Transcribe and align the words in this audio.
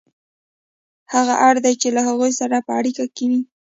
هغه 1.13 1.33
اړ 1.47 1.55
دی 1.65 1.73
چې 1.81 1.87
له 1.95 2.01
هغوی 2.07 2.31
سره 2.39 2.65
په 2.67 2.71
اړیکه 2.79 3.03
کې 3.15 3.25
وي 3.31 3.41